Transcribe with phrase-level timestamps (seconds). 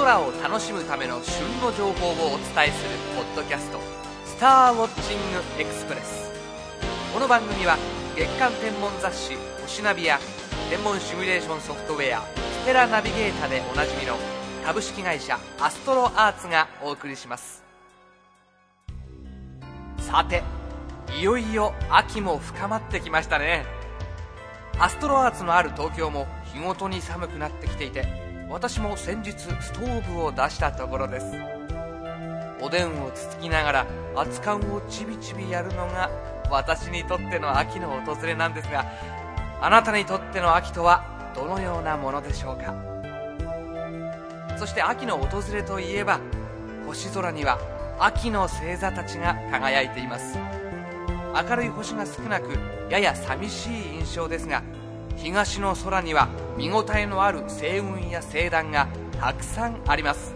[0.00, 3.78] 空を楽しむための旬の情報をお伝えするポッドキャスト
[4.24, 6.30] 「スターウォッチングエクスプレス」
[7.12, 7.76] この番組は
[8.16, 10.18] 月間天文雑誌「星ナビ」や
[10.70, 12.22] 天文シミュレーションソフトウェア
[12.62, 14.16] 「ステラナビゲータ」でおなじみの
[14.64, 17.62] 株式会社アストロアーツがお送りします。
[19.98, 20.42] さて
[21.14, 23.66] いよいよ秋も深まってきましたね。
[24.78, 31.26] アストロアーツのある東京も日ごとに寒くなってきていて私も先日ストーブを出したところです。
[32.60, 33.86] おでんをつつきながら
[34.16, 36.10] 熱燗をちびちびやるのが
[36.50, 38.84] 私にとっての秋の訪れなんですが
[39.62, 42.74] あなたにとっての秋とはどのようなものでしょうか？
[44.58, 46.20] そして秋の訪れといえば
[46.86, 47.58] 星空には
[48.00, 50.36] 秋の星座たちが輝いています。
[51.48, 52.58] 明るい星が少なく
[52.90, 53.70] やや寂しい
[54.00, 54.64] 印象ですが
[55.22, 58.88] 東の空には見応えのある星雲や星団が
[59.20, 60.34] たくさんあります。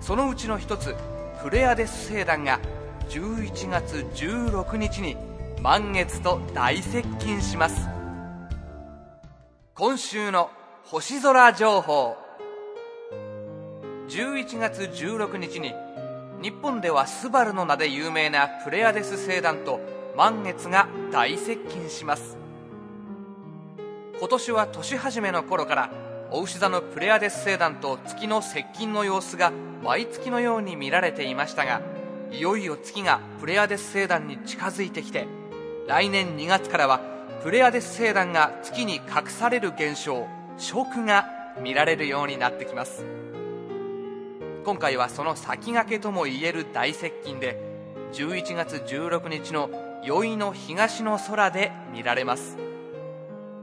[0.00, 0.94] そのうちの一つ
[1.42, 2.60] プレアデス星団が
[3.08, 5.16] 11月16日に
[5.62, 7.88] 満月と大接近します。
[9.74, 10.50] 今週の
[10.84, 12.16] 星空情報。
[14.08, 15.72] 11月16日に
[16.42, 19.80] 日本ではスバルの名で有名なプレアデス星団と
[20.16, 22.45] 満月が大接近します。
[24.18, 25.90] 今年は年始めの頃から
[26.30, 29.52] お牛座のプレアデス星団と月の接近の様子が
[29.84, 31.82] 毎月のように見られていましたが
[32.32, 35.26] いよいよ月がプレアデス星団に近づいてきて
[35.86, 37.00] 来年2月からは
[37.42, 41.26] プレアデス星団が月に隠される現象食が
[41.60, 43.04] 見られるようになってきます。
[44.64, 47.60] 今回はその先駆けともいえる大接近で
[48.14, 49.70] 11月16日の
[50.02, 52.65] 宵の東の空で見られます。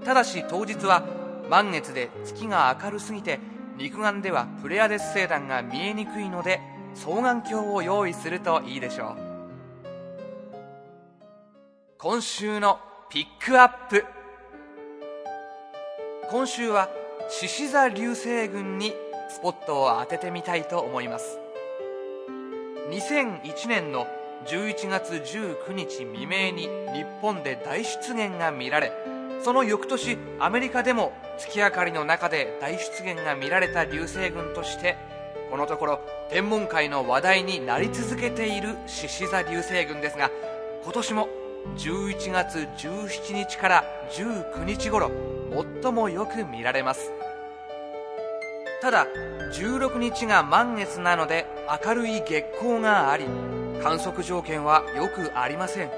[0.06, 1.04] ただし当日は
[1.50, 3.40] 満月で月が明るすぎて
[3.78, 6.62] 肉眼ではプレアデス星団が見えにくいので
[6.96, 9.34] 双眼鏡を用意するといいでしょう。
[11.98, 14.06] 今週のピックアップ。
[16.30, 16.90] 今週は
[17.30, 18.94] 獅子座流星群に
[19.30, 21.40] スポットを当ててみたいと思います。
[22.90, 24.06] 2001年の
[24.46, 28.92] 11月19日未明に日本で大出現が見られ
[29.44, 34.96] その翌年アメリカでも月明かりの中で大出現が見られた流星群として
[35.52, 36.00] このところ
[36.30, 40.32] 天文界の話題になり続けている獅子座流星群ですが
[40.84, 41.28] 今年も
[41.76, 45.12] 11月17日から19日頃
[45.84, 47.12] 最もよく見られます。
[48.82, 49.08] ただ
[49.54, 51.46] 16日が満月なので
[51.86, 53.26] 明るい月光があり
[53.82, 55.90] 観測条件はよくありません。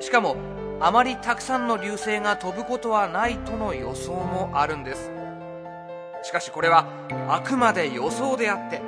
[0.00, 0.36] しかも
[0.84, 5.12] あまりたくさんの流星が飛ぶことはないとの予想もあるんです。
[6.24, 6.88] しかしこれは
[7.28, 8.82] あくまで予想であって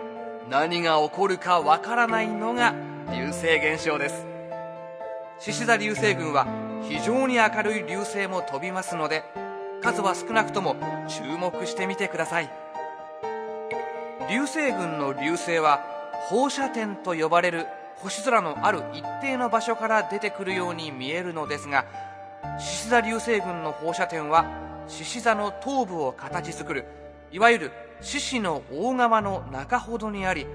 [0.51, 2.75] 何が起こるかわからないのが
[3.13, 4.27] 流星現象です。
[5.39, 6.49] 獅子座流星群は
[6.83, 9.23] 非常に明るい流星も飛びますので
[9.81, 10.75] 数は少なくとも
[11.07, 12.51] 注目してみてください。
[14.29, 15.81] 流星群の流星は
[16.29, 21.87] 放射点と呼ばれる星空のある一定の場所から出てくるように見えるのですが
[22.59, 24.47] 獅子座流星群の放射点は
[24.89, 26.85] 獅子座の頭部を形作る
[27.33, 30.47] いわゆる獅子の大釜の中ほどにあり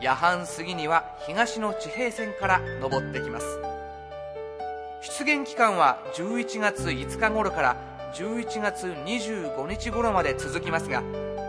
[0.00, 3.60] 夜半過ぎには東の地平線から昇ってきます。
[5.02, 7.76] 出現期間は11月5日頃から
[8.14, 11.02] 11月25日頃まで続きますが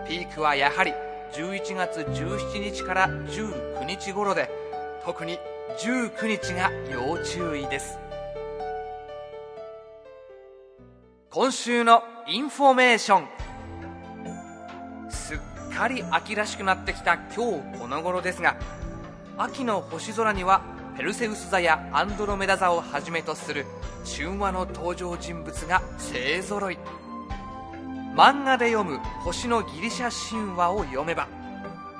[0.08, 0.94] ピークはやはり
[1.34, 4.50] 11月17日から19日頃で
[5.04, 5.40] 特に
[5.80, 7.98] 19日が要注意です。
[11.32, 13.28] 今週のインフォメーション。
[15.10, 15.38] すっ
[15.74, 18.58] かり秋らしくなってきた今日この頃ですが
[19.38, 20.62] 秋の星空には
[20.98, 23.66] ペルセウス座やアンドロメダ座をはじめとする
[24.06, 26.78] 神話の登場人物が勢ぞろい。
[28.14, 31.28] 漫画で読む星のギリシャ神話を読めば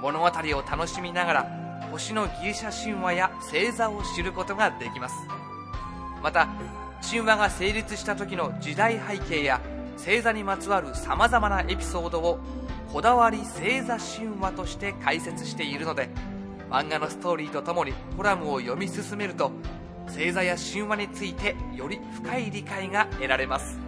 [0.02, 0.30] 物語を
[0.70, 5.16] 楽しみながら星のギリシャ神話や星座を知ることができます。
[6.22, 6.48] また
[7.02, 9.60] 神話が成立した時の時代背景や
[9.98, 12.40] 星座にまつわるさまざまなエピソードを
[12.92, 16.10] こだわり星座神話として解説しているので
[16.70, 19.52] 漫画のストーリーとともにコラムを読み進めると
[20.08, 23.80] 星座や神話についてより深い理解が得られます。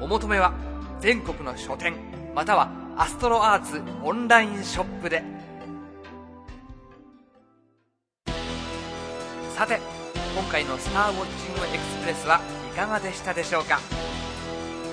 [0.00, 0.54] お求めは
[1.00, 1.94] 全国の書店
[2.34, 5.37] またはアストロアーツオンラインショップで。
[9.58, 9.80] さて
[10.38, 12.40] 今回の「スターウォッチングエクスプレス」は
[12.72, 13.80] いかがでしたでしょうか？